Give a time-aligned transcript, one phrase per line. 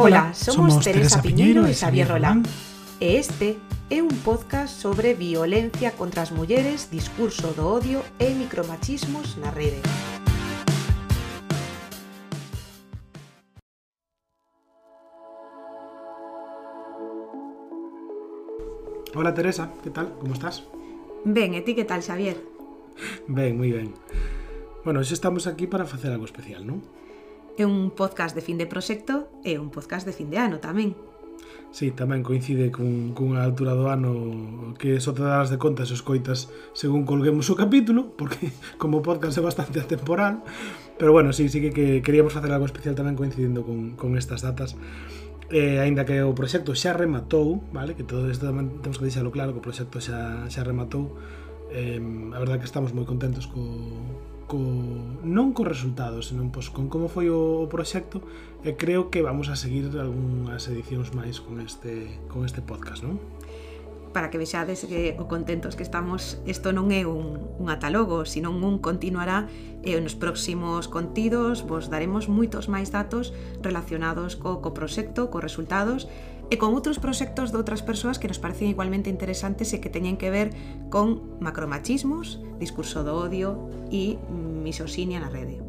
[0.00, 2.46] Ola, somos, somos Teresa, Teresa Piñeiro e Xavier Rolán.
[3.02, 3.58] E este
[3.90, 9.82] é un podcast sobre violencia contra as mulleres, discurso do odio e micromachismos na rede.
[19.18, 20.14] Hola Teresa, que tal?
[20.22, 20.62] Como estás?
[21.26, 22.38] Ben, e ti que tal, Xavier?
[23.26, 23.98] Ben, moi ben.
[24.86, 26.86] Bueno, hoxe estamos aquí para facer algo especial, non?
[27.58, 30.94] É un podcast de fin de proxecto e un podcast de fin de ano tamén.
[31.74, 35.98] Sí, tamén coincide cun, cunha altura do ano que só te darás de conta se
[35.98, 40.46] escoitas según colguemos o capítulo, porque como podcast é bastante atemporal,
[41.02, 44.46] pero bueno, sí, sí que, que queríamos facer algo especial tamén coincidindo con, con estas
[44.46, 44.78] datas.
[45.50, 47.98] Eh, aínda que o proxecto xa rematou, vale?
[47.98, 51.18] Que todo isto tamén temos que deixalo claro, que o proxecto xa, xa rematou.
[51.74, 53.58] Eh, a verdade que estamos moi contentos co,
[54.48, 54.58] co,
[55.22, 58.24] non co resultado, senón pois, con como foi o, o proxecto
[58.64, 63.20] e creo que vamos a seguir algunhas edicións máis con este, con este podcast, non?
[64.12, 68.48] para que vexades que o contentos que estamos isto non é un, un atalogo, sino
[68.50, 69.46] un continuará
[69.84, 76.08] e nos próximos contidos vos daremos moitos máis datos relacionados co, co proxecto, co resultados
[76.48, 80.16] e con outros proxectos de outras persoas que nos parecen igualmente interesantes e que teñen
[80.16, 80.52] que ver
[80.88, 85.60] con macromachismos, discurso do odio e misoxinia na rede.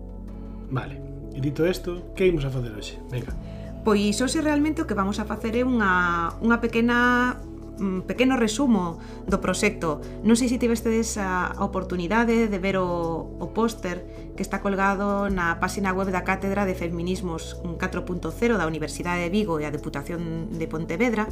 [0.71, 1.01] Vale,
[1.35, 2.95] e dito isto, que imos a facer hoxe?
[3.11, 3.35] Venga.
[3.83, 7.39] Pois hoxe realmente o que vamos a facer é unha, unha pequena
[7.79, 10.03] un pequeno resumo do proxecto.
[10.21, 14.03] Non sei se tivestedes a oportunidade de ver o, o póster
[14.35, 19.57] que está colgado na páxina web da Cátedra de Feminismos 4.0 da Universidade de Vigo
[19.57, 21.25] e a Deputación de Pontevedra,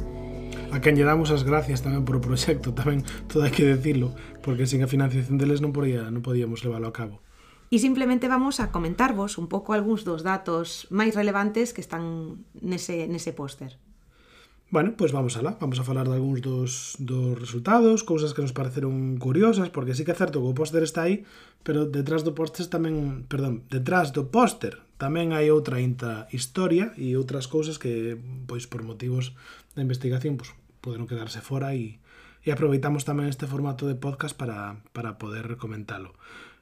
[0.68, 4.12] a quen lle damos as gracias tamén por o proxecto, tamén todo hai que decirlo,
[4.44, 7.24] porque sin a financiación deles non podía, non podíamos leválo a cabo.
[7.72, 13.08] E simplemente vamos a comentarvos un pouco algúns dos datos máis relevantes que están nese,
[13.08, 13.80] nese póster.
[14.70, 18.52] Bueno, pois vamos alá, vamos a falar de algúns dos, dos resultados, cousas que nos
[18.52, 21.24] pareceron curiosas, porque sí que é certo que o póster está aí,
[21.64, 27.16] pero detrás do póster tamén, perdón, detrás do póster tamén hai outra intra historia e
[27.16, 29.32] outras cousas que, pois por motivos
[29.72, 30.52] de investigación, pois
[30.84, 31.96] poderon quedarse fora e,
[32.44, 36.12] e aproveitamos tamén este formato de podcast para, para poder comentalo.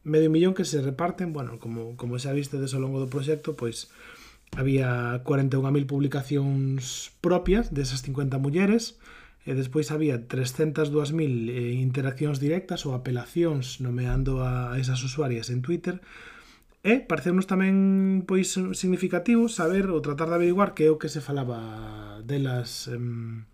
[0.02, 3.12] Medio millón que se reparten, bueno, como, como xa viste eh, eh, o longo do
[3.12, 3.92] proxecto, pois
[4.56, 8.96] había 41.000 publicacións propias desas 50 mulleres,
[9.44, 16.00] e despois había 302.000 interaccións directas ou apelacións nomeando a esas usuarias en Twitter,
[16.80, 21.20] E pareceunos tamén pois significativo saber ou tratar de averiguar que é o que se
[21.20, 23.44] falaba delas em,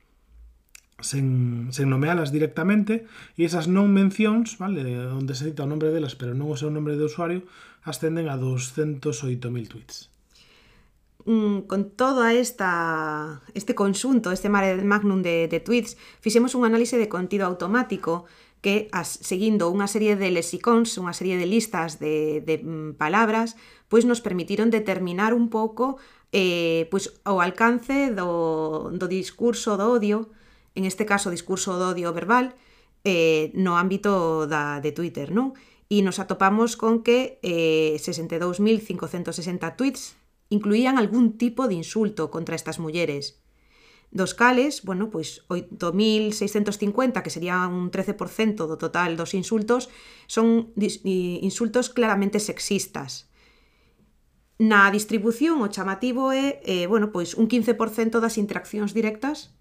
[1.02, 1.26] sen,
[1.74, 3.02] sen nomealas directamente
[3.34, 6.70] e esas non mencións, vale, onde se cita o nombre delas pero non o seu
[6.70, 7.42] nombre de usuario,
[7.82, 10.14] ascenden a 208.000 tweets.
[11.26, 16.94] Mm, con toda esta este consunto, este mare magnum de, de tweets, fixemos un análise
[16.94, 18.30] de contido automático
[18.60, 23.54] que as, seguindo unha serie de lexicóns, unha serie de listas de, de mm, palabras,
[23.86, 26.00] pois nos permitiron determinar un pouco
[26.32, 30.30] eh, pois, o alcance do, do discurso do odio,
[30.74, 32.58] en este caso discurso do odio verbal,
[33.06, 35.54] eh, no ámbito da, de Twitter, non?
[35.86, 40.18] E nos atopamos con que eh, 62.560 tweets
[40.50, 43.38] incluían algún tipo de insulto contra estas mulleres,
[44.10, 49.90] dos cales, bueno, pois 8.650, que sería un 13% do total dos insultos,
[50.26, 53.28] son insultos claramente sexistas.
[54.56, 59.52] Na distribución o chamativo é, eh, bueno, pois un 15% das interaccións directas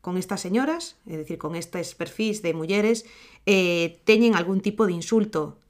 [0.00, 3.04] con estas señoras, é dicir, con estes perfis de mulleres,
[3.44, 5.60] eh, teñen algún tipo de insulto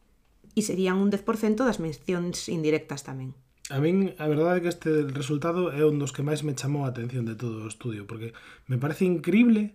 [0.54, 3.34] e serían un 10% das mencións indirectas tamén
[3.72, 6.84] a min a verdade é que este resultado é un dos que máis me chamou
[6.84, 8.36] a atención de todo o estudio, porque
[8.68, 9.72] me parece increíble,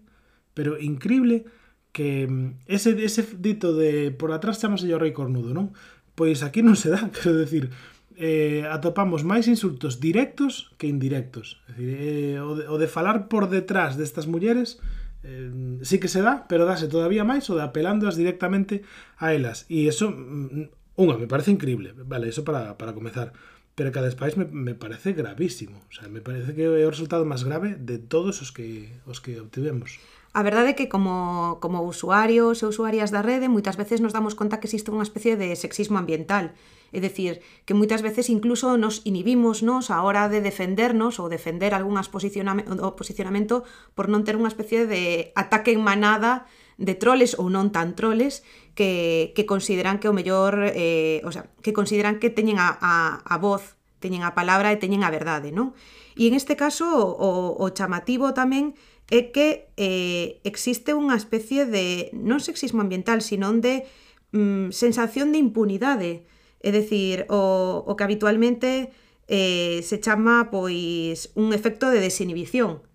[0.53, 1.49] pero increíble
[1.89, 5.73] que mm, ese, ese dito de por atrás chamase o rei cornudo, non?
[6.13, 7.73] Pois aquí non se dá, quero decir,
[8.13, 11.57] eh, atopamos máis insultos directos que indirectos.
[11.65, 14.77] É dicir, eh, o, de, o de falar por detrás destas mulleres
[15.25, 15.49] eh,
[15.81, 18.85] sí que se dá, pero dáse todavía máis o de apelándoas directamente
[19.17, 19.65] a elas.
[19.73, 21.97] E eso, mm, mm, unha, me parece increíble.
[21.97, 23.33] Vale, eso para, para comezar
[23.77, 25.77] pero que a me, me parece gravísimo.
[25.87, 29.21] O sea, me parece que é o resultado máis grave de todos os que, os
[29.21, 30.01] que obtivemos.
[30.33, 34.33] A verdade é que como, como usuarios e usuarias da rede moitas veces nos damos
[34.33, 36.57] conta que existe unha especie de sexismo ambiental.
[36.89, 41.77] É dicir, que moitas veces incluso nos inhibimos nos a hora de defendernos ou defender
[41.77, 43.61] algún posicionamento
[43.93, 48.45] por non ter unha especie de ataque en manada de troles ou non tan troles
[48.77, 53.21] que, que consideran que o mellor, eh, o sea, que consideran que teñen a, a,
[53.25, 55.73] a voz, teñen a palabra e teñen a verdade, non?
[56.13, 58.77] E en este caso o, o chamativo tamén
[59.09, 63.87] é que eh, existe unha especie de, non sexismo ambiental, sinón de
[64.35, 66.27] mm, sensación de impunidade,
[66.61, 68.93] é dicir, o, o que habitualmente
[69.27, 72.85] eh, se chama pois un efecto de desinhibición,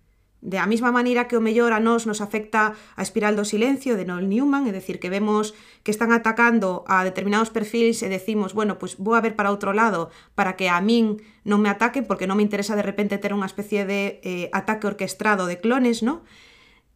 [0.43, 3.95] De a mesma maneira que o mellor a nós nos afecta a espiral do silencio
[3.95, 5.55] de Noel Newman, é decir, que vemos
[5.87, 9.55] que están atacando a determinados perfis e decimos, bueno, pois pues vou a ver para
[9.55, 13.15] outro lado para que a min non me ataquen porque non me interesa de repente
[13.23, 16.27] ter unha especie de eh, ataque orquestrado de clones, ¿no?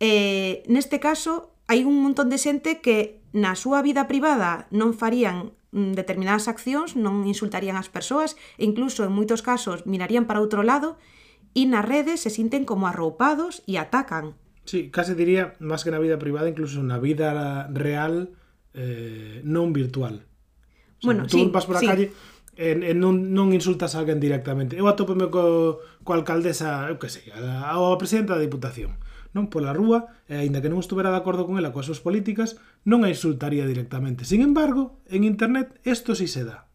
[0.03, 5.55] Eh, neste caso, hai un montón de xente que na súa vida privada non farían
[5.71, 10.67] mm, determinadas accións, non insultarían as persoas, e incluso en moitos casos mirarían para outro
[10.67, 11.15] lado, e
[11.57, 14.37] e nas redes se sinten como arroupados e atacan.
[14.69, 18.37] Sí, case diría, máis que na vida privada, incluso na vida real
[18.77, 20.21] eh, non virtual.
[20.21, 21.89] O sea, bueno, tú sí, vas por a sí.
[21.89, 22.13] calle
[22.53, 24.77] e, e non, non insultas a alguén directamente.
[24.77, 28.93] Eu atopeme co, co alcaldesa, eu que sei, a, a, a presidenta da Diputación
[29.33, 32.61] non pola rúa, e aínda que non estuvera de acordo con ela coas súas políticas,
[32.85, 34.29] non a insultaría directamente.
[34.29, 36.66] Sin embargo, en internet isto si sí se dá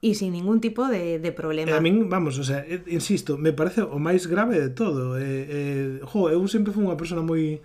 [0.00, 1.68] e sin ningún tipo de, de problema.
[1.68, 5.20] E a min, vamos, o sea, eh, insisto, me parece o máis grave de todo.
[5.20, 7.60] Eh, eh, jo, eu sempre fui unha persona moi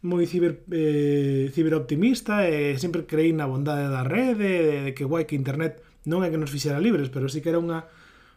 [0.00, 5.04] moi ciber, eh, ciberoptimista e eh, sempre creí na bondade da rede, de, de que
[5.04, 7.84] guai que internet non é que nos fixera libres, pero sí que era unha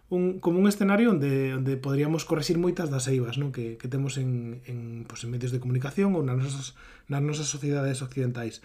[0.10, 3.56] un, como un escenario onde, onde poderíamos corregir moitas das eivas non?
[3.56, 6.76] Que, que temos en, en, pues, en medios de comunicación ou nas nosas,
[7.08, 8.60] nas nosas sociedades occidentais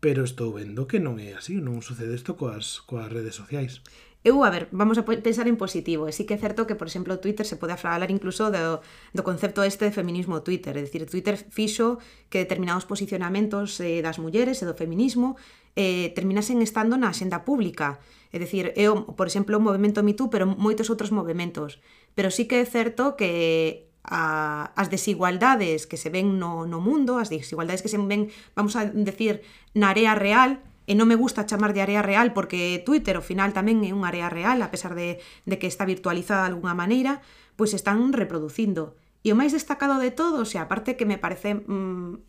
[0.00, 3.80] pero estou vendo que non é así, non sucede isto coas, coas redes sociais
[4.26, 6.90] eu, a ver, vamos a pensar en positivo, e sí que é certo que, por
[6.90, 8.82] exemplo, Twitter se pode falar incluso do,
[9.14, 14.18] do concepto este de feminismo Twitter, é dicir, Twitter fixo que determinados posicionamentos eh, das
[14.18, 15.38] mulleres e do feminismo
[15.78, 18.02] eh, terminasen estando na xenda pública.
[18.34, 21.78] É dicir, eu, por exemplo, o movimento Me Too, pero moitos outros movimentos.
[22.18, 27.22] Pero sí que é certo que a, as desigualdades que se ven no, no mundo,
[27.22, 28.26] as desigualdades que se ven,
[28.58, 32.80] vamos a decir, na área real, e non me gusta chamar de área real porque
[32.86, 36.46] Twitter ao final tamén é unha área real, a pesar de, de que está virtualizada
[36.46, 37.20] de alguna maneira,
[37.58, 38.94] pois están reproducindo.
[39.26, 42.22] E o máis destacado de todo, o sea, aparte que me parece mmm,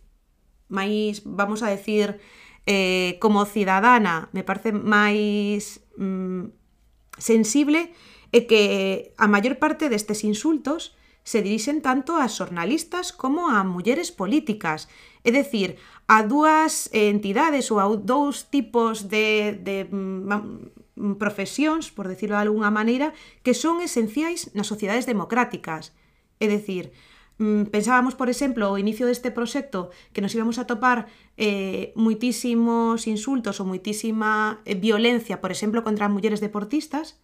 [0.74, 2.18] máis, vamos a decir,
[2.65, 6.50] eh, como cidadana, me parece máis mmm,
[7.21, 7.94] sensible,
[8.33, 14.15] é que a maior parte destes insultos se dirixen tanto a xornalistas como a mulleres
[14.15, 14.88] políticas.
[15.27, 15.75] É decir,
[16.07, 22.50] a dúas entidades ou a dous tipos de, de mm, mm profesións, por decirlo de
[22.50, 23.13] algunha maneira,
[23.45, 25.94] que son esenciais nas sociedades democráticas.
[26.42, 26.89] É dicir,
[27.38, 31.06] mm, pensábamos, por exemplo, ao inicio deste proxecto que nos íbamos a topar
[31.38, 37.21] eh, moitísimos insultos ou moitísima eh, violencia, por exemplo, contra mulleres deportistas,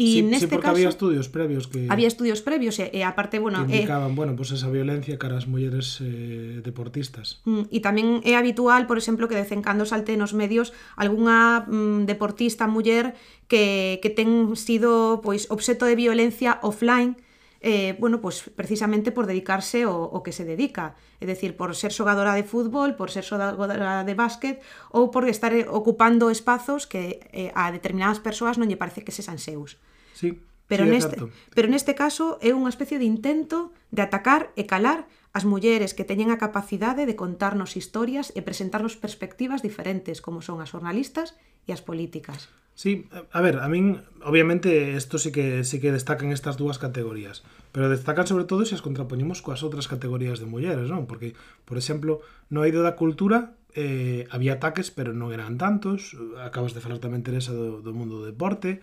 [0.00, 3.04] E sí, neste sí, porque caso, había estudios previos que Había estudios previos e, e
[3.04, 7.44] aparte, bueno, que eh, indicaban, eh, bueno, pues esa violencia cara ás mulleres eh, deportistas.
[7.44, 11.68] Mm, e tamén é habitual, por exemplo, que de cen cando salte nos medios algunha
[11.68, 13.12] mm, deportista muller
[13.52, 17.20] que que ten sido pois obxeto de violencia offline
[17.62, 21.92] eh, bueno, pues precisamente por dedicarse o, o, que se dedica, es decir, por ser
[21.94, 24.58] xogadora de fútbol, por ser xogadora de básquet
[24.90, 29.14] ou por estar eh, ocupando espazos que eh, a determinadas persoas non lle parece que
[29.14, 29.78] sexan seus.
[30.10, 31.16] Sí, pero, sí, neste,
[31.54, 36.02] pero neste caso é unha especie de intento de atacar e calar as mulleres que
[36.02, 41.70] teñen a capacidade de contarnos historias e presentarnos perspectivas diferentes, como son as jornalistas e
[41.70, 42.50] as políticas.
[42.74, 47.44] Sí, a ver, a min obviamente isto sí que sí que destacan estas dúas categorías,
[47.70, 51.04] pero destacan sobre todo se as contrapoñemos coas outras categorías de mulleres, non?
[51.04, 51.36] Porque,
[51.68, 56.80] por exemplo, no eido da cultura eh, había ataques, pero non eran tantos, acabas de
[56.80, 58.80] falar tamén Teresa do, do mundo do deporte,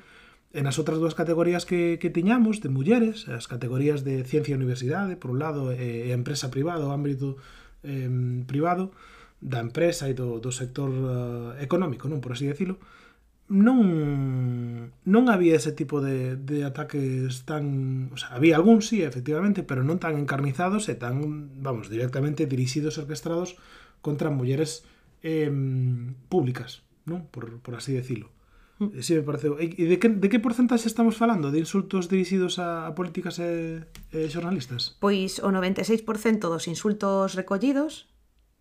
[0.54, 4.60] en as outras dúas categorías que, que tiñamos de mulleres, as categorías de ciencia e
[4.62, 7.38] universidade, por un lado, e eh, empresa privada, o ámbito
[7.82, 8.10] eh,
[8.46, 8.94] privado
[9.42, 12.18] da empresa e do, do sector eh, económico, non?
[12.18, 12.82] Por así decirlo,
[13.50, 18.14] non non había ese tipo de, de ataques tan...
[18.14, 23.02] O sea, había algún, sí, efectivamente, pero non tan encarnizados e tan, vamos, directamente dirixidos,
[23.02, 23.58] orquestrados
[24.06, 24.86] contra mulleres
[25.26, 25.50] eh,
[26.30, 27.26] públicas, non?
[27.34, 28.30] Por, por así decirlo.
[28.78, 29.02] Mm.
[29.02, 29.58] Sí, me pareceu.
[29.58, 33.82] E de que, de que porcentaxe estamos falando de insultos dirixidos a, a políticas e,
[34.14, 34.96] e xornalistas?
[35.02, 36.06] Pois o 96%
[36.48, 38.08] dos insultos recollidos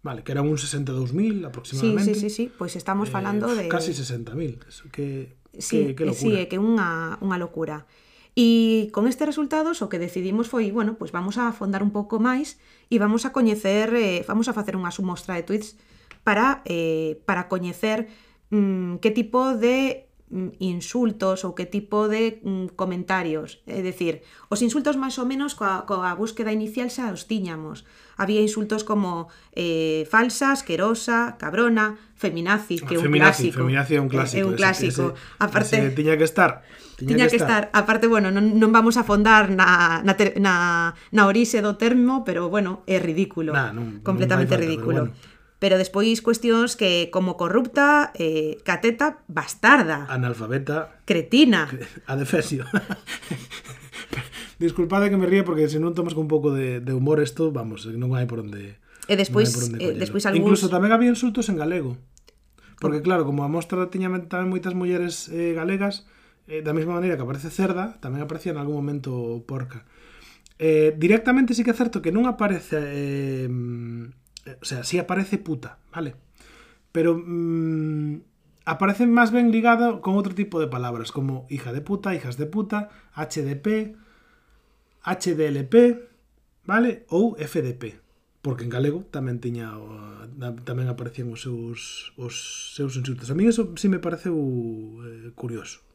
[0.09, 2.15] Vale, que eran un 62.000 aproximadamente.
[2.15, 4.57] Sí, sí, sí, sí, pois estamos eh, falando eh, de casi 60.000,
[4.91, 6.15] que sí, que, que locura.
[6.17, 7.85] Sí, é que unha unha locura.
[8.33, 12.17] E con estes resultados o que decidimos foi, bueno, pois vamos a afondar un pouco
[12.17, 12.57] máis
[12.89, 15.77] e vamos a coñecer, eh, vamos a facer unha sumostra de tweets
[16.25, 18.09] para eh, para coñecer
[18.49, 23.65] mm, que tipo de Mm, insultos ou que tipo de mm, comentarios.
[23.65, 24.21] É dicir,
[24.53, 27.89] os insultos máis ou menos coa, coa búsqueda inicial xa os tiñamos.
[28.21, 33.57] Había insultos como eh, falsa, asquerosa, cabrona, feminazi, que é un feminazi, clásico.
[33.65, 34.37] Feminazi é un eh, clásico.
[34.37, 35.05] É un clásico.
[35.09, 36.61] Ese, ese, Aparte, ese tiña que estar.
[37.01, 37.73] Tiña, tiña que, que estar.
[37.73, 37.81] estar.
[37.81, 42.21] Aparte, bueno, non, non vamos a fondar na, na, ter, na, na orixe do termo,
[42.29, 43.57] pero bueno, é ridículo.
[43.57, 45.03] Nah, non, completamente non falta, ridículo.
[45.09, 50.07] Pero bueno pero despois cuestións que como corrupta, eh, cateta, bastarda.
[50.07, 51.03] Analfabeta.
[51.05, 51.67] Cretina.
[52.07, 52.65] Adefesio.
[54.59, 57.51] Disculpade que me ría porque se non tomas con un pouco de, de humor isto,
[57.51, 58.79] vamos, non hai por onde...
[59.11, 60.43] E despois, non eh, despois algúns...
[60.43, 61.99] Incluso tamén había insultos en galego.
[62.79, 63.07] Porque mm.
[63.07, 66.07] claro, como a mostra tiña tamén moitas mulleres eh, galegas,
[66.47, 69.87] eh, da mesma maneira que aparece cerda, tamén aparecía en algún momento porca.
[70.59, 73.51] Eh, directamente sí que é certo que non aparece eh,
[74.61, 76.15] O sea, sí aparece puta, ¿vale?
[76.93, 78.21] Pero mmm,
[78.65, 82.47] aparece más bien ligado con otro tipo de palabras, como hija de puta, hijas de
[82.47, 83.97] puta, HDP,
[85.05, 85.75] HDLP,
[86.65, 87.05] ¿vale?
[87.09, 88.01] Ou FDP.
[88.43, 89.75] Porque en galego tamén tiña
[90.63, 92.35] tamén aparecían os seus os
[92.77, 93.33] seus insultos.
[93.33, 94.37] A mí eso sí me pareceu
[95.03, 95.88] eh, curioso.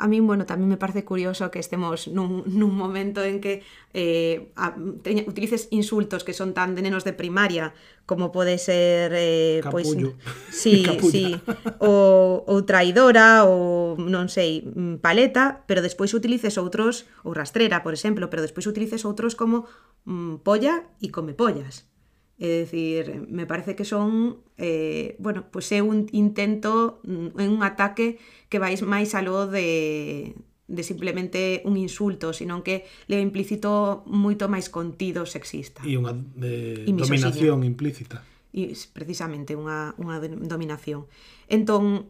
[0.00, 3.60] A mí, bueno, tamén me parece curioso que estemos nun, nun momento en que
[3.92, 4.72] eh, a,
[5.04, 7.76] teña, utilices insultos que son tan de nenos de primaria
[8.08, 9.12] como pode ser...
[9.12, 10.16] Eh, pois, Capullo.
[10.16, 11.36] Pois, sí, sí,
[11.84, 17.92] ou, ou traidora, ou non sei, mm, paleta, pero despois utilices outros, ou rastrera, por
[17.92, 19.68] exemplo, pero despois utilices outros como
[20.08, 21.89] mm, polla e come pollas.
[22.40, 27.44] É dicir, me parece que son, eh, bueno, pois pues é un intento, mm, é
[27.44, 28.16] un ataque
[28.48, 30.32] que vais máis aló de,
[30.64, 35.84] de simplemente un insulto, senón que leva implícito moito máis contido sexista.
[35.84, 38.24] E unha eh, e dominación implícita.
[38.56, 41.10] E precisamente unha, unha dominación.
[41.44, 42.08] Entón,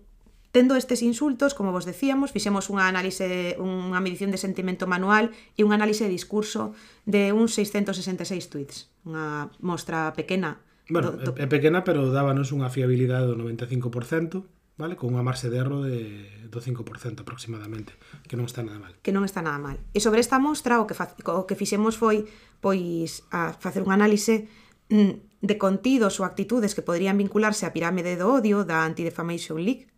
[0.51, 5.63] Tendo estes insultos, como vos decíamos, fixemos unha análise, unha medición de sentimento manual e
[5.63, 6.75] un análise de discurso
[7.07, 8.91] de uns 666 tweets.
[9.07, 10.59] Unha mostra pequena.
[10.91, 11.39] Bueno, do, do...
[11.39, 14.43] é pequena, pero dábanos unha fiabilidade do 95%,
[14.75, 14.99] vale?
[14.99, 16.83] Con unha marxe de erro de, do 5%
[17.23, 17.95] aproximadamente,
[18.27, 18.91] que non está nada mal.
[19.07, 19.79] Que non está nada mal.
[19.95, 22.27] E sobre esta mostra, o que, fa, o que fixemos foi
[22.59, 24.51] pois a facer un análise
[24.91, 29.90] mm, de contidos ou actitudes que poderían vincularse á pirámide do odio da Anti-Defamation League,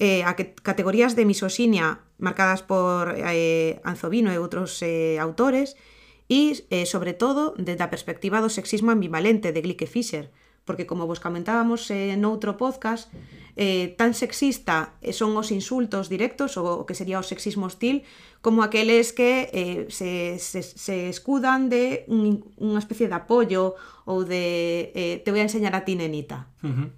[0.00, 5.76] eh, a que, categorías de misoxinia marcadas por eh, Anzovino e outros eh, autores
[6.24, 10.32] e, eh, sobre todo, desde a perspectiva do sexismo ambivalente de Glick e Fischer,
[10.64, 13.12] porque, como vos comentábamos eh, noutro podcast,
[13.60, 18.06] eh, tan sexista eh, son os insultos directos, ou o que sería o sexismo hostil,
[18.40, 23.76] como aqueles que eh, se, se, se escudan de un, unha especie de apoio
[24.08, 26.48] ou de eh, te voy a enseñar a ti, nenita.
[26.64, 26.88] Uh -huh.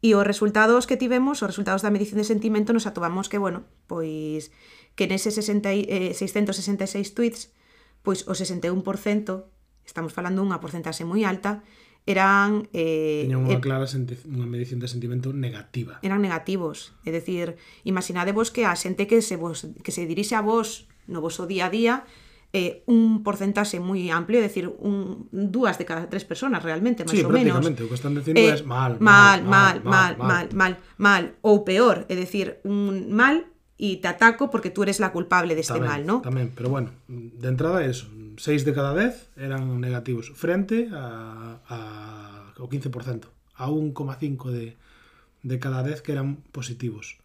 [0.00, 3.68] E os resultados que tivemos, os resultados da medición de sentimento, nos atopamos que, bueno,
[3.84, 4.48] pois
[4.96, 7.52] que nese 60, eh, 666 tweets,
[8.00, 8.80] pois o 61%,
[9.84, 11.60] estamos falando unha porcentaxe moi alta,
[12.08, 12.64] eran...
[12.72, 16.00] Eh, Tiñan unha eh, clara unha medición de sentimento negativa.
[16.00, 16.96] Eran negativos.
[17.04, 21.20] É dicir, imaginadevos que a xente que se, vos, que se dirixe a vos no
[21.20, 21.94] vosso día a día
[22.52, 27.14] Eh, un porcentaje muy amplio, é dicir, un, dúas de cada tres personas realmente, más
[27.14, 27.62] sí, ou menos.
[27.62, 31.62] Sí, prácticamente, o que están dicindo eh, mal, mal, mal, mal, mal, mal, mal, o
[31.62, 33.46] peor, es decir un mal
[33.78, 36.16] y te ataco porque tú eres la culpable deste tamén, mal, ¿no?
[36.26, 41.78] También, pero bueno, de entrada eso, 6 de cada 10 eran negativos frente a, a
[42.58, 44.74] o 15%, a 1,5 de,
[45.46, 47.19] de cada 10 que eran positivos.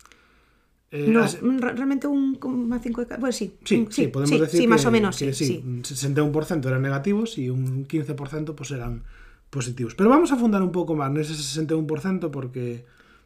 [0.92, 1.42] Eh, no, as...
[1.42, 4.92] realmente un 5 bueno, sí, sí, sí, sí, podemos sí, decir sí, que, más o
[4.92, 5.96] menos, que, sí, sí, sí.
[5.96, 9.04] 61% eran negativos y un 15% pues eran
[9.50, 9.96] positivos.
[9.96, 12.86] Pero vamos a fundar un pouco máis nese 61% porque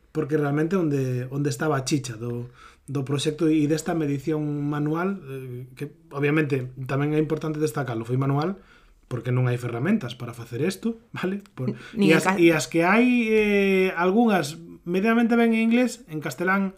[0.09, 2.49] porque realmente onde onde estaba a chicha do
[2.89, 8.57] do proxecto e desta medición manual eh, que obviamente tamén é importante destacarlo, foi manual
[9.05, 11.45] porque non hai ferramentas para facer isto, vale?
[11.53, 14.57] Por, Ni e, as, e as que hai eh, algunhas
[14.89, 16.73] medianamente ben en inglés, en castelán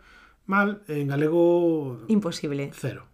[0.46, 2.72] mal, en galego Imposible.
[2.74, 3.08] cero.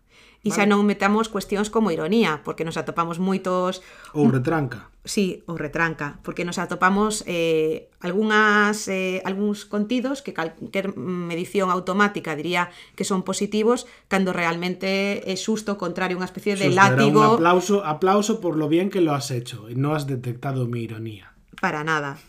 [0.45, 3.83] E xa non metamos cuestións como ironía, porque nos atopamos moitos
[4.15, 4.87] Ou retranca.
[5.03, 12.31] Sí, ou retranca, porque nos atopamos eh, algunhas, eh, algúns contidos que calquer medición automática
[12.37, 17.43] diría que son positivos, cando realmente é xusto o contrario, unha especie de látigo un
[17.43, 21.35] aplauso, aplauso por lo bien que lo has hecho y no has detectado mi ironía.
[21.59, 22.21] para nada.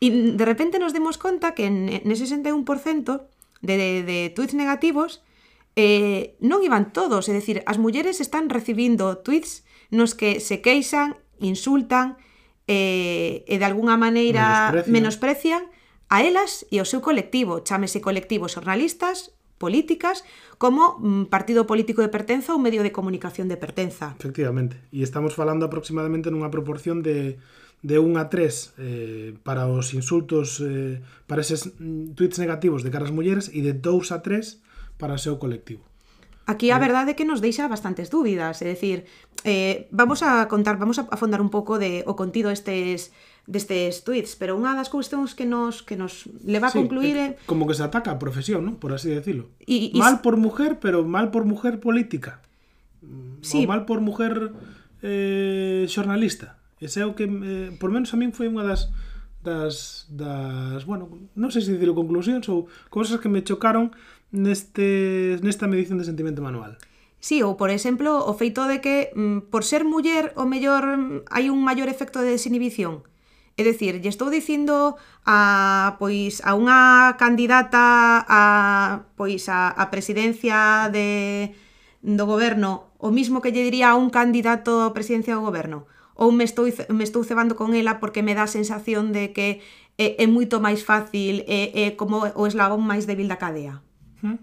[0.00, 2.64] E de repente nos demos conta que en, nese 61%
[3.60, 5.22] de, de, de tweets negativos,
[5.76, 11.16] eh, non iban todos, é dicir, as mulleres están recibindo tweets nos que se queixan,
[11.38, 12.20] insultan
[12.66, 15.62] eh, e de alguna maneira menosprecian, menosprecian
[16.10, 20.24] a elas e ao seu colectivo, chámese colectivos xornalistas, políticas,
[20.58, 24.16] como mm, partido político de pertenza ou medio de comunicación de pertenza.
[24.18, 27.38] Efectivamente, e estamos falando aproximadamente nunha proporción de
[27.82, 32.92] de 1 a 3 eh, para os insultos, eh, para eses mm, tweets negativos de
[32.92, 34.60] caras mulleres e de 2 a 3
[35.00, 35.80] para o seu colectivo.
[36.44, 39.06] Aquí a verdade é que nos deixa bastantes dúbidas, é dicir,
[39.46, 43.14] eh, vamos a contar, vamos a afondar un pouco de o contido estes
[43.48, 47.26] destes tweets, pero unha das cuestións que nos que nos leva a sí, concluir é
[47.32, 48.72] eh, como que se ataca a profesión, ¿no?
[48.76, 49.48] por así decirlo.
[49.64, 49.98] Y, y...
[49.98, 52.44] Mal por mujer, pero mal por mujer política.
[53.40, 53.64] Sí.
[53.64, 54.52] O mal por mujer
[55.00, 56.59] eh, xornalista.
[56.80, 58.88] Ese é o que, eh, por menos a min foi unha das
[59.40, 63.88] das, das bueno, non sei se dicilo conclusións ou cousas que me chocaron
[64.32, 66.76] neste, nesta medición de sentimento manual.
[67.20, 71.32] Sí, ou por exemplo, o feito de que mm, por ser muller o mellor mm,
[71.32, 73.04] hai un maior efecto de desinhibición.
[73.60, 78.42] É dicir, lle estou dicindo a pois a unha candidata a
[79.20, 81.52] pois a, a presidencia de
[82.00, 85.84] do goberno o mismo que lle diría a un candidato a presidencia do goberno
[86.20, 89.64] ou me estou, me estou cebando con ela porque me dá a sensación de que
[89.96, 93.80] é, é moito máis fácil, é, é como o eslabón máis débil da cadea.
[94.20, 94.36] ¿Mm?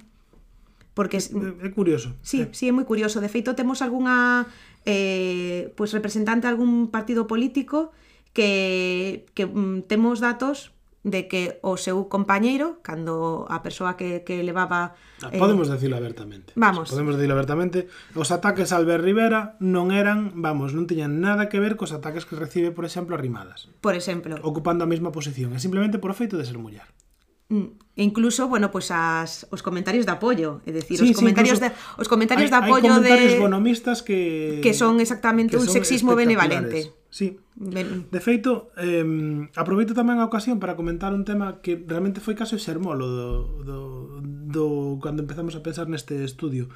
[0.97, 2.17] Porque é, é curioso.
[2.25, 2.49] Sí, é.
[2.49, 3.21] sí, é moi curioso.
[3.21, 4.49] De feito, temos algunha
[4.89, 7.93] eh, pues, representante de algún partido político
[8.33, 10.73] que, que mm, temos datos
[11.07, 14.99] de que o seu compañeiro, cando a persoa que, que levaba...
[15.23, 16.51] Ah, eh, podemos decirlo abertamente.
[16.59, 16.91] Vamos.
[16.91, 17.87] Podemos decirlo abertamente.
[18.11, 22.27] Os ataques a Albert Rivera non eran, vamos, non tiñan nada que ver cos ataques
[22.27, 23.71] que recibe, por exemplo, a Rimadas.
[23.79, 24.35] Por exemplo.
[24.43, 25.55] Ocupando a mesma posición.
[25.55, 26.85] É simplemente por feito de ser muller.
[27.47, 31.63] E incluso, bueno, pues as, os comentarios de apoio, é dicir, sí, os comentarios sí,
[31.63, 35.63] de os comentarios hai, de apoio hai comentarios de bonomistas que que son exactamente que
[35.63, 36.91] un son sexismo benevalente.
[37.09, 37.39] Sí.
[37.55, 38.07] Ben...
[38.11, 39.03] De feito, eh,
[39.55, 43.29] aproveito tamén a ocasión para comentar un tema que realmente foi caso xermolo do,
[43.63, 43.79] do,
[44.21, 44.65] do
[44.99, 46.67] cando empezamos a pensar neste estudio.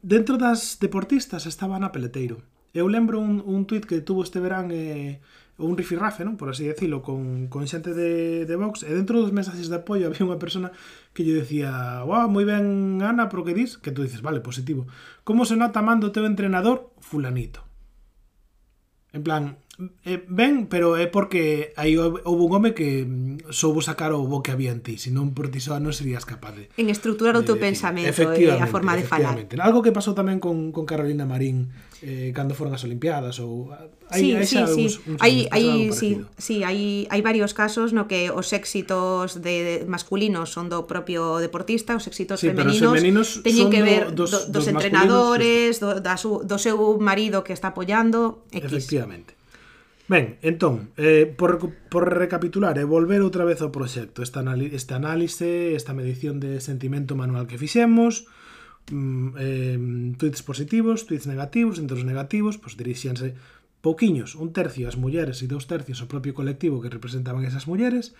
[0.00, 2.40] Dentro das deportistas estaba Ana Peleteiro.
[2.76, 5.18] Eu lembro un, un tuit que tuvo este verán eh,
[5.58, 6.36] un rifirrafe, non?
[6.36, 10.06] por así decirlo, con, con xente de, de Vox, e dentro dos mensaxes de apoio
[10.08, 10.70] había unha persona
[11.16, 14.86] que lle decía «Wow, moi ben, Ana, pro que dis?» que tú dices «Vale, positivo».
[15.24, 16.92] «Como se nota mando teu entrenador?
[17.00, 17.65] Fulanito».
[19.16, 19.56] En plan,
[20.04, 24.44] eh, ben, pero é porque aí houve un home que mm, soubo sacar o bo
[24.44, 26.68] que había en ti, senón por ti soa non serías capaz de...
[26.76, 29.36] En estructurar o teu pensamento e a forma de falar.
[29.60, 33.88] Algo que pasou tamén con, con Carolina Marín eh, cando foron as Olimpiadas ou ah,
[34.12, 34.84] hai sí, hai sí, xa sí.
[34.84, 39.84] Uns, uns hai, hai, sí, sí, hai, hai varios casos no que os éxitos de,
[39.84, 44.32] de masculinos son do propio deportista, os éxitos sí, femeninos, femeninos teñen que ver dos,
[44.32, 48.66] do, dos, dos entrenadores, do, da su, do seu marido que está apoiando, X.
[48.68, 49.36] Efectivamente.
[50.06, 51.58] Ben, entón, eh, por,
[51.90, 56.38] por recapitular e eh, volver outra vez ao proxecto, esta, anali, esta análise, esta medición
[56.38, 58.30] de sentimento manual que fixemos,
[58.90, 59.78] mm, eh,
[60.18, 63.34] tweets positivos, tweets negativos, entre os negativos, pois dirixíanse
[63.80, 68.14] pouquiños, un tercio as mulleres e dous tercios o propio colectivo que representaban esas mulleres,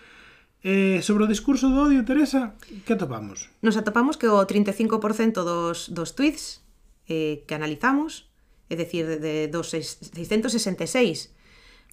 [0.65, 3.53] Eh, sobre o discurso do odio, Teresa, que atopamos?
[3.61, 6.65] Nos atopamos que o 35% dos, dos tweets
[7.05, 8.25] eh, que analizamos,
[8.65, 11.37] é dicir, de, de dos 666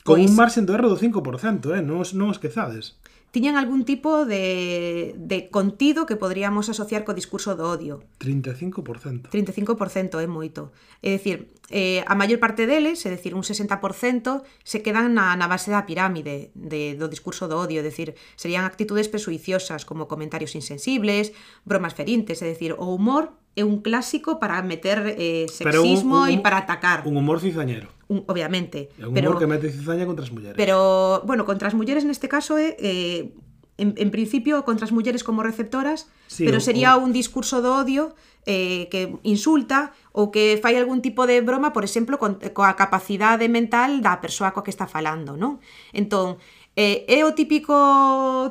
[0.04, 0.28] Con pois...
[0.28, 1.80] un marxen do erro do 5%, eh?
[1.80, 2.96] non, os, non os quezades
[3.34, 8.06] tiñan algún tipo de, de contido que podríamos asociar co discurso do odio.
[8.22, 9.34] 35%.
[9.34, 10.70] 35% é moito.
[11.02, 15.50] É dicir, eh, a maior parte deles, é dicir, un 60%, se quedan na, na
[15.50, 20.54] base da pirámide de, do discurso do odio, é dicir, serían actitudes presuiciosas como comentarios
[20.54, 21.34] insensibles,
[21.66, 26.58] bromas ferintes, é dicir, o humor é un clásico para meter eh, sexismo e para
[26.58, 27.06] atacar.
[27.06, 27.88] Un humor cizañero.
[28.10, 28.90] Un, obviamente.
[28.98, 30.58] É un humor pero, humor que mete cizaña contra as mulleres.
[30.58, 32.74] Pero, bueno, contra as mulleres neste caso é...
[32.78, 33.34] Eh,
[33.76, 37.02] en, en principio contra as mulleres como receptoras, sí, pero sería o...
[37.02, 38.14] un discurso do odio
[38.46, 42.78] eh, que insulta ou que fai algún tipo de broma, por exemplo, con, eh, coa
[42.78, 45.58] capacidade mental da persoa coa que está falando, non?
[45.90, 46.38] Entón,
[46.74, 47.74] eh, é o típico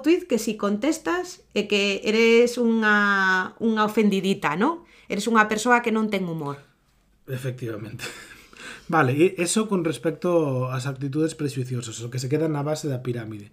[0.04, 4.88] tweet que si contestas é que eres unha, unha ofendidita, non?
[5.12, 6.60] Eres unha persoa que non ten humor.
[7.28, 8.08] Efectivamente.
[8.88, 13.52] Vale, eso con respecto ás actitudes prexuiciosas, o que se queda na base da pirámide.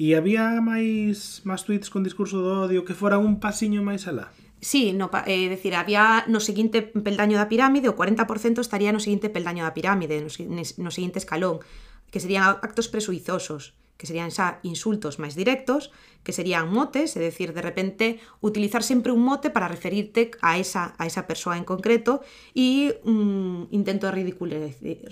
[0.00, 4.32] E había máis máis tweets con discurso do odio que fora un pasiño máis alá?
[4.60, 9.00] Sí, no, é eh, decir, había no seguinte peldaño da pirámide, o 40% estaría no
[9.00, 11.64] seguinte peldaño da pirámide, no, no seguinte escalón,
[12.12, 15.92] que serían actos presuizosos que serían xa insultos máis directos,
[16.24, 20.96] que serían motes, é dicir, de repente utilizar sempre un mote para referirte a esa,
[20.96, 22.24] a esa persoa en concreto
[22.56, 24.16] e un intento de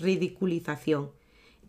[0.01, 1.13] ridiculización.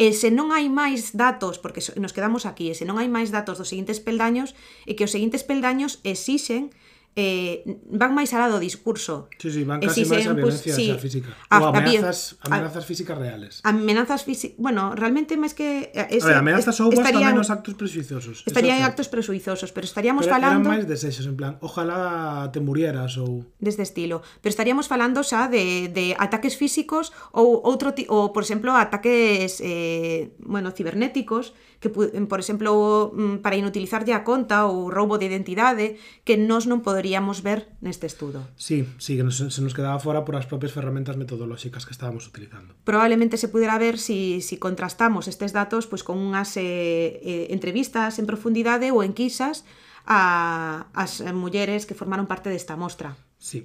[0.01, 3.29] E se non hai máis datos, porque nos quedamos aquí, e se non hai máis
[3.29, 4.57] datos dos seguintes peldaños,
[4.89, 6.73] e que os seguintes peldaños exixen
[7.19, 9.27] eh, van máis alá do discurso.
[9.35, 11.35] Sí, sí, van casi máis a violencia pues, sí, física.
[11.51, 13.59] A, o amenazas, a, amenazas físicas reales.
[13.67, 14.55] Amenazas físicas...
[14.63, 15.91] Bueno, realmente máis que...
[15.91, 18.47] Ese, a ver, amenazas ou estarían, tamén nos actos presuizosos.
[18.47, 20.71] Estarían en actos presuizosos, pero estaríamos pero falando...
[20.71, 23.43] Pero máis desexos, en plan, ojalá te murieras ou...
[23.59, 24.23] Desde estilo.
[24.39, 28.07] Pero estaríamos falando xa de, de ataques físicos ou outro ti...
[28.07, 34.69] ou, por exemplo, ataques, eh, bueno, cibernéticos, que, por exemplo, mm, para inutilizarlle a conta
[34.69, 38.45] ou roubo de identidade, que nós non podemos poderíamos ver neste estudo.
[38.61, 42.29] Sí, sí, que nos, se nos quedaba fora por as propias ferramentas metodolóxicas que estábamos
[42.29, 42.77] utilizando.
[42.85, 48.21] Probablemente se pudera ver si, si contrastamos estes datos pois, con unhas eh, eh, entrevistas
[48.21, 49.65] en profundidade ou enquisas
[50.05, 53.17] a, as mulleres que formaron parte desta mostra.
[53.41, 53.65] Sí,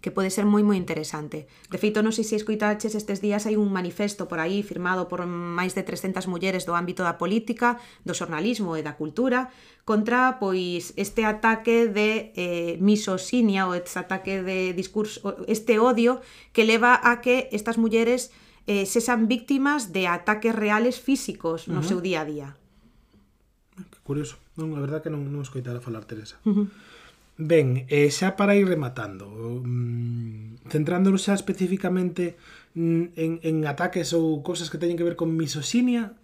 [0.00, 1.50] que pode ser moi moi interesante.
[1.66, 5.26] De feito, non sei se escoitaches estes días hai un manifesto por aí firmado por
[5.26, 9.50] máis de 300 mulleres do ámbito da política, do xornalismo e da cultura
[9.82, 16.22] contra pois este ataque de eh, misoxinia ou este ataque de discurso, este odio
[16.54, 18.30] que leva a que estas mulleres
[18.70, 21.88] eh, sexan víctimas de ataques reales físicos no uh -huh.
[21.88, 22.48] seu día a día.
[23.74, 24.38] Ah, que curioso.
[24.54, 26.36] Non, a verdad que non, non escoitara falar, Teresa.
[26.46, 26.66] Uh -huh.
[27.38, 29.30] Ben, eh, xa para ir rematando,
[29.62, 29.87] mm,
[30.68, 32.36] centrándonos xa especificamente
[32.76, 36.14] mm, en, en ataques ou cosas que teñen que ver con misoxinia,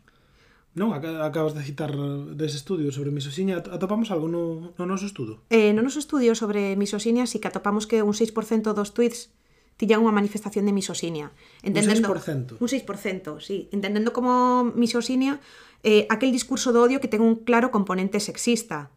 [0.74, 0.90] non?
[0.94, 1.94] Acabas de citar
[2.35, 5.42] dese estudio sobre misoxinia, atopamos algo no, no noso estudo?
[5.50, 9.30] Eh, no noso estudio sobre misoxinia sí que atopamos que un 6% dos tweets
[9.78, 11.35] tiñan unha manifestación de misoxinia.
[11.62, 12.62] Entendendo, un 6%?
[12.62, 13.70] Un 6%, sí.
[13.74, 15.42] Entendendo como misoxinia
[15.83, 18.90] eh, aquel discurso de odio que ten un claro componente sexista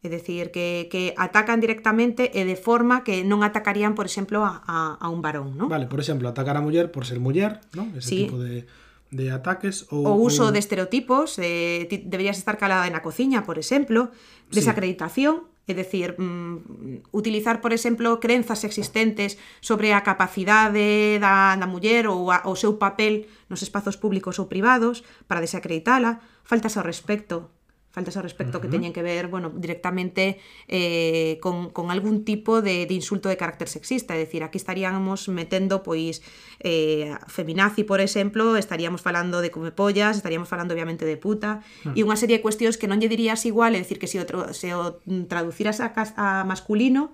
[0.00, 4.64] É dicir, que, que atacan directamente e de forma que non atacarían, por exemplo, a,
[4.64, 5.68] a, a un varón, non?
[5.68, 7.92] Vale, por exemplo, atacar a muller por ser muller, non?
[7.92, 8.18] Ese sí.
[8.24, 8.64] tipo de
[9.10, 10.54] de ataques ou o uso ou...
[10.54, 14.14] de estereotipos, eh, ti deberías estar calada na cociña, por exemplo,
[14.54, 15.70] desacreditación, sí.
[15.70, 22.30] é dicir, mm, utilizar, por exemplo, crenzas existentes sobre a capacidade da, da muller ou
[22.30, 27.50] a, o seu papel nos espazos públicos ou privados para desacreditala, faltas ao respecto,
[27.90, 28.70] faltas ao respecto uh -huh.
[28.70, 33.36] que teñen que ver, bueno, directamente eh, con, con algún tipo de, de insulto de
[33.36, 36.22] carácter sexista, é dicir, aquí estaríamos metendo, pois,
[36.62, 41.98] eh, feminazi, por exemplo, estaríamos falando de comepollas, estaríamos falando, obviamente, de puta, uh -huh.
[41.98, 44.24] e unha serie de cuestións que non lle dirías igual, é dicir, que se o,
[44.54, 47.10] se o traduciras a, a masculino,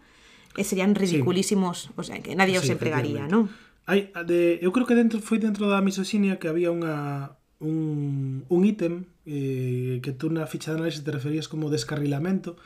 [0.60, 1.96] eh, serían ridiculísimos, sí.
[1.96, 3.48] o sea, que nadie sí, os empregaría, non?
[3.86, 8.64] Hai, de, eu creo que dentro foi dentro da misoxinia que había unha un, un
[8.64, 12.56] ítem eh, que tú na ficha de análisis te referías como descarrilamento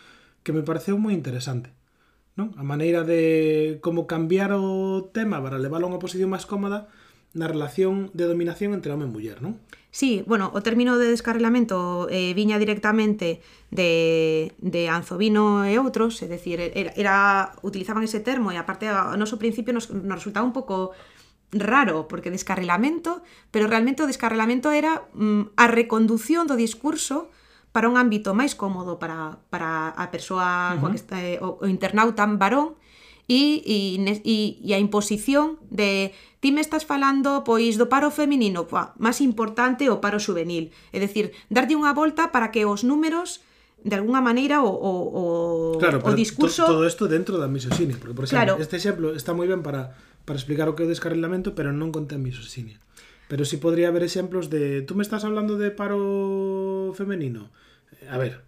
[0.42, 1.70] que me pareceu moi interesante.
[2.38, 2.54] Non?
[2.56, 6.90] A maneira de como cambiar o tema para leválo a unha posición máis cómoda
[7.30, 9.58] na relación de dominación entre home e muller, non?
[9.90, 13.42] Sí, bueno, o término de descarrilamento eh, viña directamente
[13.74, 17.14] de, de Anzovino e outros, é dicir, era, era
[17.62, 20.94] utilizaban ese termo e aparte ao noso principio nos, nos resultaba un pouco
[21.52, 27.30] raro, porque descarrilamento, pero realmente o descarrilamento era mm, a reconducción do discurso
[27.70, 30.80] para un ámbito máis cómodo para, para a persoa uh -huh.
[30.82, 32.74] coa que está, eh, o, o internauta varón
[33.30, 33.78] e, e,
[34.26, 36.10] e, e a imposición de
[36.42, 40.74] ti me estás falando pois do paro feminino, pua, máis importante o paro juvenil.
[40.90, 43.42] É dicir, darlle unha volta para que os números
[43.80, 44.92] de alguna maneira o, o,
[45.74, 46.66] o, claro, o discurso...
[46.66, 48.60] To, todo isto dentro da misoxinia, porque, por exemplo, claro.
[48.60, 49.94] este exemplo está moi ben para
[50.30, 52.78] para explicar o que é o descarrilamento, pero non contén misoxinia.
[53.26, 57.50] Pero si sí podría haber exemplos de tú me estás hablando de paro femenino.
[58.06, 58.46] A ver,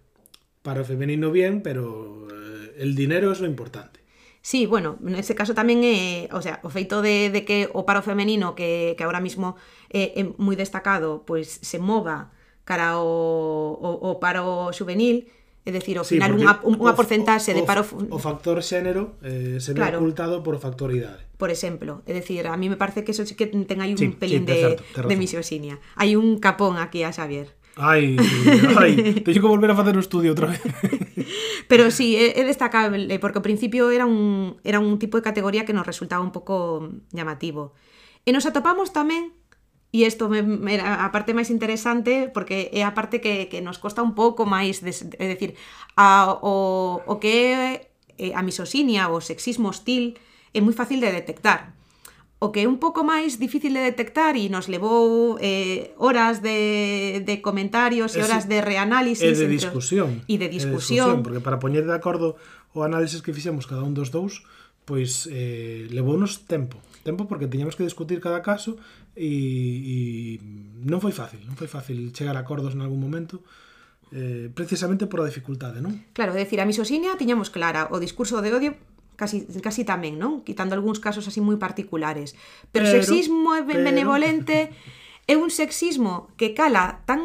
[0.63, 3.99] paro femenino bien, pero eh, el dinero es lo importante.
[4.39, 7.83] Sí, bueno, en ese caso tamén é, o sea, o feito de, de que o
[7.83, 9.59] paro femenino que, que ahora mismo
[9.91, 12.31] é, é moi destacado, pois se mova
[12.63, 13.03] cara ao,
[13.75, 15.27] o, o paro juvenil,
[15.63, 17.87] É dicir, ao sí, final unha, unha porcentaxe de paro...
[17.87, 20.03] O factor xénero eh, se ve claro.
[20.03, 21.23] ocultado por o factor idade.
[21.43, 22.03] por exemplo.
[22.07, 24.47] É dicir, a mí me parece que eso sí que ten aí un sí, pelín
[24.47, 25.75] sí, de, certo, de, misoxinia.
[25.99, 27.51] Hai un capón aquí a Xavier.
[27.75, 28.15] Ai,
[28.79, 28.95] ai,
[29.27, 30.63] teño que volver a facer o estudio outra vez.
[31.67, 35.67] Pero sí, é, é destacable, porque ao principio era un, era un tipo de categoría
[35.67, 37.75] que nos resultaba un pouco llamativo.
[38.23, 39.35] E nos atopamos tamén,
[39.91, 43.99] e isto era a parte máis interesante, porque é a parte que, que nos costa
[43.99, 45.59] un pouco máis, de, é dicir,
[45.99, 50.15] a, o, o que é eh, a misoxinia, o sexismo hostil,
[50.53, 51.73] é moi fácil de detectar.
[52.43, 57.23] O que é un pouco máis difícil de detectar e nos levou eh, horas de,
[57.23, 59.23] de comentarios e horas de reanálisis.
[59.23, 60.09] E de entón, discusión.
[60.27, 61.07] E de discusión.
[61.07, 62.35] E de discusión porque para poñer de acordo
[62.75, 64.43] o análisis que fixemos cada un dos dous,
[64.83, 66.83] pois eh, levounos tempo.
[67.07, 68.75] Tempo porque tiñamos que discutir cada caso
[69.15, 69.31] e,
[69.79, 69.95] e
[70.83, 71.39] non foi fácil.
[71.47, 73.39] Non foi fácil chegar a acordos en algún momento.
[74.11, 75.95] Eh, precisamente por a dificultade, non?
[76.11, 78.75] Claro, é dicir, a misoxinia tiñamos clara, o discurso de odio
[79.15, 80.41] casi, casi tamén, non?
[80.45, 82.33] Quitando algúns casos así moi particulares.
[82.73, 84.69] Pero, sexismo pero- benevolente
[85.31, 87.21] é un sexismo que cala tan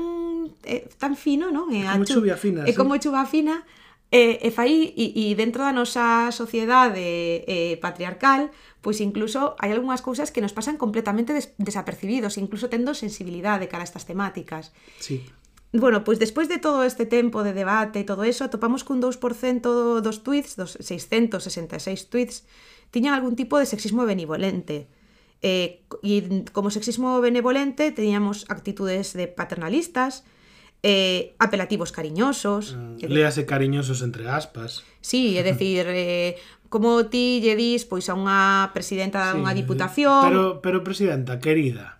[0.64, 1.70] eh, tan fino, non?
[1.74, 2.78] É a como chu- chuvia fina, É sí.
[2.78, 3.62] como chuva fina
[4.08, 8.48] e, e fai e, e dentro da nosa sociedade eh, patriarcal
[8.80, 13.82] pois incluso hai algunhas cousas que nos pasan completamente des desapercibidos, incluso tendo sensibilidade cara
[13.84, 14.70] a estas temáticas.
[15.02, 15.26] Sí.
[15.72, 20.00] Bueno, pois despois de todo este tempo de debate e todo eso, atopamos cun 2%
[20.00, 22.48] dos tweets, dos 666 tweets,
[22.88, 24.88] tiñan algún tipo de sexismo benevolente.
[25.44, 26.14] Eh, e
[26.56, 30.24] como sexismo benevolente teníamos actitudes de paternalistas,
[30.82, 34.88] eh, apelativos cariñosos, dicir, Léase cariñosos entre aspas.
[35.04, 40.24] Sí, é dicir, eh, como ti lle dis pois a unha presidenta Sí, dunha diputación
[40.24, 41.97] Pero, pero presidenta, querida,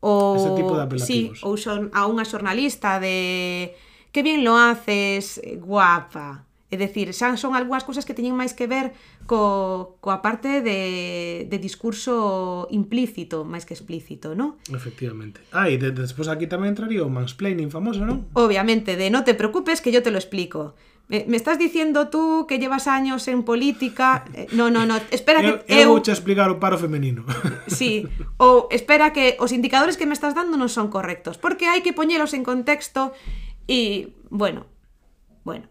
[0.00, 1.40] ou ese tipo de apelativos.
[1.40, 3.72] Sí, ou son a unha xornalista de
[4.12, 6.48] que bien lo haces, guapa.
[6.66, 8.90] É dicir, xa son algunhas cousas que teñen máis que ver
[9.30, 14.58] co, coa parte de, de discurso implícito máis que explícito, non?
[14.74, 15.46] Efectivamente.
[15.54, 18.26] Ah, e de, despois aquí tamén entraría o mansplaining famoso, non?
[18.34, 20.74] Obviamente, de no te preocupes que yo te lo explico
[21.08, 24.24] me estás diciendo tú que llevas años en política.
[24.34, 27.24] Eh, no, no, no, espera eu, que eu, eu vouche explicar o paro femenino.
[27.66, 28.06] Sí,
[28.38, 31.94] ou espera que os indicadores que me estás dando non son correctos, porque hai que
[31.94, 33.14] poñelos en contexto
[33.66, 34.66] e, bueno,
[35.42, 35.66] bueno,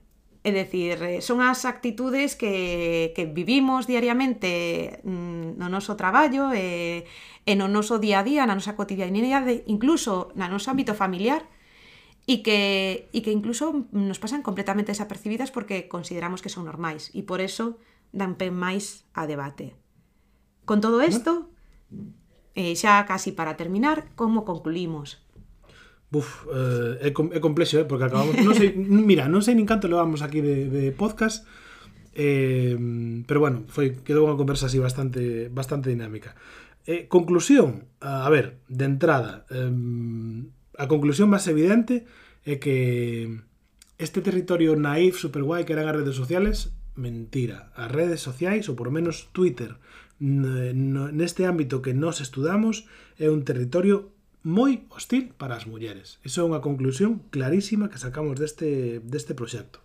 [0.46, 7.10] É dicir, eh, son as actitudes que, que vivimos diariamente mm, no noso traballo e,
[7.50, 11.50] e no noso día a día, na nosa cotidianidade, incluso na noso ámbito familiar,
[12.26, 17.22] y que, y que incluso nos pasan completamente desapercibidas porque consideramos que son normais e
[17.22, 17.78] por eso
[18.10, 19.78] dan pen máis a debate.
[20.66, 21.54] Con todo isto,
[22.58, 25.22] eh, xa casi para terminar, como concluímos?
[26.10, 28.34] Buf, eh, é, com é complexo, eh, porque acabamos...
[28.42, 28.74] Non sei,
[29.12, 31.46] mira, non sei nin canto levamos aquí de, de podcast,
[32.18, 32.74] eh,
[33.30, 36.34] pero bueno, foi, quedou unha conversa así bastante, bastante dinámica.
[36.90, 39.70] Eh, conclusión, a ver, de entrada, eh,
[40.78, 42.06] a conclusión máis evidente
[42.46, 43.28] é que
[43.98, 47.72] este territorio naif super guai que eran as redes sociales, mentira.
[47.76, 49.80] As redes sociais, ou por menos Twitter,
[50.20, 52.88] neste ámbito que nos estudamos,
[53.20, 56.22] é un territorio moi hostil para as mulleres.
[56.22, 59.82] Iso é unha conclusión clarísima que sacamos deste, deste proxecto.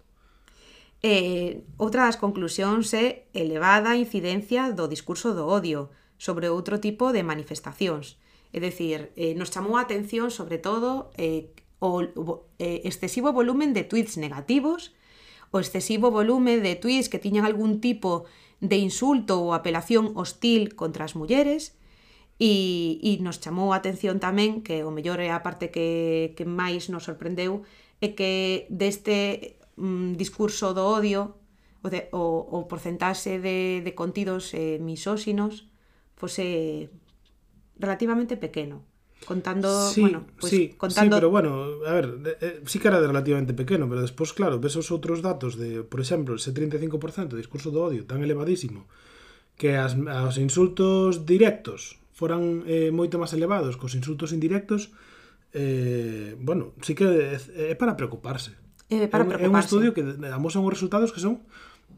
[1.00, 5.88] Eh, outra das conclusións é elevada incidencia do discurso do odio
[6.20, 8.19] sobre outro tipo de manifestacións.
[8.52, 13.72] Es decir, eh, nos chamou a atención sobre todo eh, o, o, eh, excesivo volumen
[13.72, 14.92] de tweets negativos
[15.50, 18.24] o excesivo volumen de tweets que tiñan algún tipo
[18.62, 21.74] de insulto ou apelación hostil contra as mulleres.
[22.40, 26.48] E, e nos chamou a atención tamén que o mellor é a parte que, que
[26.48, 27.68] máis nos sorprendeu
[28.00, 31.36] é que deste mm, discurso do odio
[31.84, 35.68] o, de, o, o porcentaxe de, de contidos eh, misóxinos
[36.16, 36.88] fose
[37.80, 38.84] relativamente pequeno.
[39.26, 41.16] Contando, sí, bueno, pues sí, contando...
[41.16, 44.80] sí, pero bueno, a ver, eh, sí que era relativamente pequeno, pero despois, claro, ves
[44.80, 48.88] os outros datos de, por exemplo, ese 35% de discurso do odio tan elevadísimo
[49.60, 54.88] que as, os insultos directos foran eh, moito máis elevados que os insultos indirectos,
[55.52, 58.56] eh, bueno, sí que é, é para preocuparse.
[58.88, 59.44] Eh, para preocuparse.
[59.44, 60.00] É un, é un estudio que
[60.32, 61.44] amosa uns resultados que son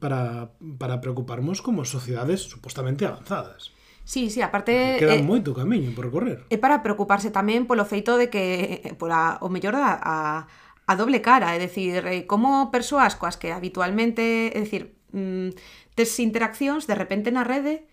[0.03, 3.71] para, para preocuparnos como sociedades supostamente avanzadas.
[4.05, 4.99] Sí, sí, aparte...
[4.99, 6.43] Queda eh, moito camiño por correr.
[6.51, 10.47] É para preocuparse tamén polo feito de que, pola, o mellor, a,
[10.87, 15.55] a doble cara, é dicir, eh, como persoas coas que habitualmente, é dicir, mm,
[15.95, 17.87] tes interaccións, de repente na rede,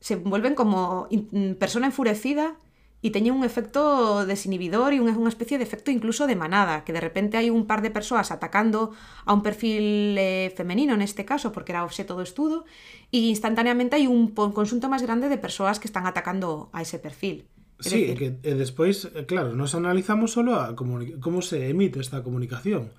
[0.00, 2.60] se vuelven como in, mm, persona enfurecida
[3.04, 7.04] e teñen un efecto desinhibidor e unha especie de efecto incluso de manada, que de
[7.04, 8.96] repente hai un par de persoas atacando
[9.28, 12.64] a un perfil eh, femenino neste caso, porque era obxeto do estudo,
[13.12, 17.44] e instantaneamente hai un consunto máis grande de persoas que están atacando a ese perfil.
[17.84, 18.16] É sí, decir...
[18.16, 22.96] que eh, e despois, eh, claro, nos analizamos solo a como se emite esta comunicación.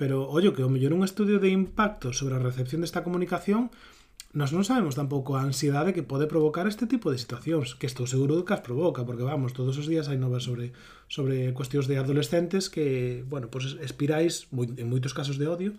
[0.00, 3.68] Pero, ollo, que o mellor un estudio de impacto sobre a recepción desta comunicación
[4.30, 8.06] nós non sabemos tampouco a ansiedade que pode provocar este tipo de situacións, que estou
[8.06, 10.70] seguro de que as provoca, porque vamos, todos os días hai novas sobre
[11.10, 15.74] sobre cuestións de adolescentes que, bueno, pois pues, espirais moi, en moitos casos de odio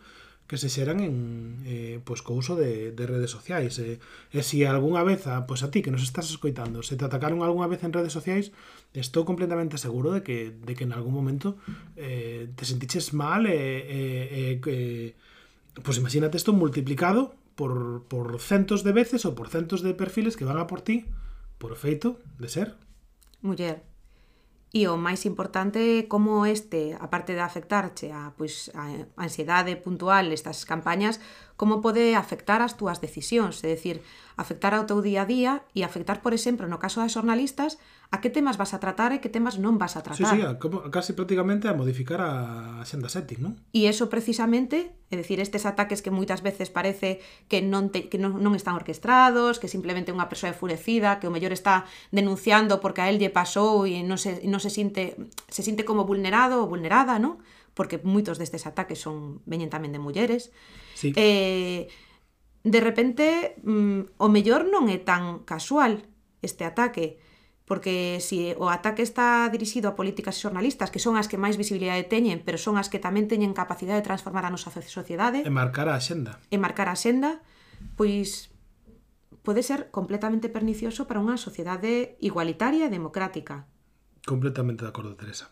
[0.52, 1.16] que se xeran en
[1.64, 3.80] eh, pois co uso de, de redes sociais.
[3.80, 4.04] E,
[4.36, 7.08] e se algunha vez, ah, a, pois a ti que nos estás escoitando, se te
[7.08, 8.52] atacaron algunha vez en redes sociais,
[8.92, 11.56] estou completamente seguro de que, de que en algún momento
[11.96, 18.82] eh, te sentiches mal e, e, e, e pois imagínate isto multiplicado por, por centos
[18.82, 21.06] de veces ou por centos de perfiles que van a por ti
[21.62, 22.74] por feito de ser
[23.46, 23.86] muller.
[24.74, 30.66] E o máis importante como este, aparte de afectarche a, pois, a ansiedade puntual estas
[30.66, 31.22] campañas,
[31.62, 34.02] como pode afectar as túas decisións, é dicir,
[34.34, 37.78] afectar ao teu día a día e afectar, por exemplo, no caso das xornalistas,
[38.10, 40.18] a que temas vas a tratar e que temas non vas a tratar.
[40.18, 43.54] Sí, sí, a, como, casi prácticamente a modificar a xenda setting, non?
[43.78, 48.18] E eso precisamente, é dicir, estes ataques que moitas veces parece que non, te, que
[48.18, 53.06] non, non están orquestrados, que simplemente unha persoa enfurecida, que o mellor está denunciando porque
[53.06, 55.14] a él lle pasou e non se, non se sinte
[55.46, 57.38] se sinte como vulnerado ou vulnerada, non?
[57.82, 60.54] porque moitos destes ataques son veñen tamén de mulleres.
[60.94, 61.18] Sí.
[61.18, 61.90] Eh,
[62.62, 66.06] de repente, mm, o mellor non é tan casual
[66.46, 67.18] este ataque,
[67.66, 71.42] porque se si o ataque está dirixido a políticas e xornalistas, que son as que
[71.42, 75.42] máis visibilidade teñen, pero son as que tamén teñen capacidade de transformar a nosa sociedade...
[75.42, 76.38] E marcar a xenda.
[76.54, 77.42] E marcar a xenda,
[77.98, 78.54] pois
[79.42, 83.66] pode ser completamente pernicioso para unha sociedade igualitaria e democrática.
[84.22, 85.50] Completamente de acordo, Teresa.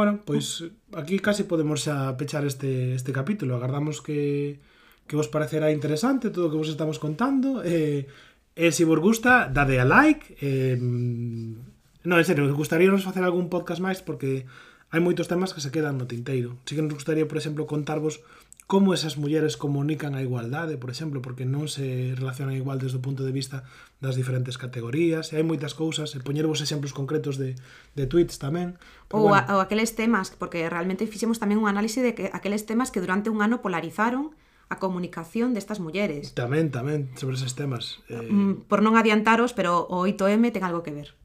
[0.00, 0.64] Bueno, pois
[0.96, 3.52] aquí casi podemos xa pechar este, este capítulo.
[3.52, 4.56] Agardamos que,
[5.04, 7.60] que vos parecerá interesante todo o que vos estamos contando.
[7.60, 8.08] E
[8.56, 10.40] eh, eh, se si vos gusta, dade a like.
[10.40, 14.48] Eh, no, en serio, gustaríamos facer algún podcast máis porque
[14.88, 16.56] hai moitos temas que se quedan no tinteiro.
[16.64, 18.24] Si que nos gustaría, por exemplo, contarvos
[18.70, 23.04] como esas mulleres comunican a igualdade, por exemplo, porque non se relacionan igual desde o
[23.04, 23.66] punto de vista
[23.98, 27.58] das diferentes categorías, e hai moitas cousas, e poñervos exemplos concretos de,
[27.98, 28.78] de tweets tamén.
[29.10, 29.42] Pero, ou, bueno.
[29.42, 33.02] a, ou aqueles temas, porque realmente fixemos tamén un análise de que aqueles temas que
[33.02, 34.38] durante un ano polarizaron
[34.70, 36.30] a comunicación destas mulleres.
[36.38, 37.98] Tamén, tamén, sobre eses temas.
[38.06, 38.22] Eh...
[38.22, 41.18] Mm, por non adiantaros, pero o 8M ten algo que ver.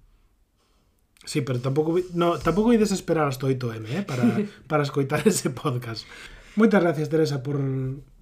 [1.29, 4.25] Sí, pero tampouco, no, tampouco ides esperar hasta 8M, eh, para,
[4.65, 6.09] para escoitar ese podcast.
[6.55, 7.59] Moitas gracias, Teresa, por,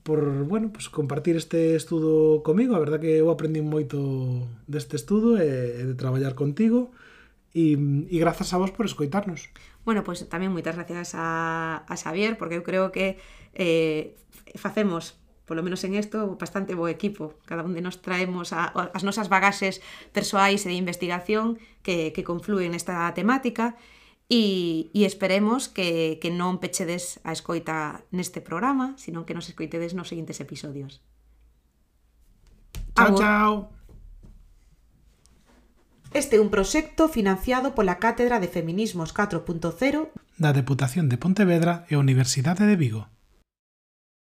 [0.02, 2.76] por bueno, pues compartir este estudo comigo.
[2.76, 6.90] A verdad que eu aprendi moito deste estudo e, e de traballar contigo.
[7.54, 7.78] E,
[8.10, 9.54] e grazas a vos por escoitarnos.
[9.86, 13.22] Bueno, pois pues, tamén moitas gracias a, a Xavier, porque eu creo que
[13.54, 14.18] eh,
[14.58, 17.38] facemos polo menos en isto, bastante bo equipo.
[17.46, 22.26] Cada un de nos traemos a, as nosas bagaxes persoais e de investigación que, que
[22.26, 23.78] confluen nesta temática
[24.30, 29.94] E, e esperemos que, que non pechedes a escoita neste programa, sino que nos escoitedes
[29.94, 31.04] nos seguintes episodios.
[32.96, 33.20] Chao, Agur.
[33.20, 33.54] chao.
[36.14, 41.98] Este é un proxecto financiado pola Cátedra de Feminismos 4.0 da Deputación de Pontevedra e
[41.98, 43.10] Universidade de Vigo.